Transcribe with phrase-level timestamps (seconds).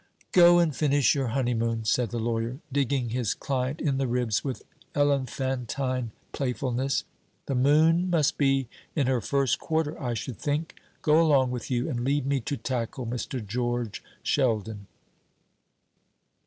[0.31, 4.63] "Go and finish your honeymoon," said the lawyer, digging his client in the ribs with
[4.95, 7.03] elephantine playfulness;
[7.45, 10.73] "the moon must be in her first quarter, I should think.
[11.03, 13.45] Go along with you, and leave me to tackle Mr.
[13.45, 14.87] George Sheldon."